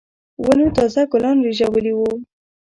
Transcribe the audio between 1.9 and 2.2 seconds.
وو.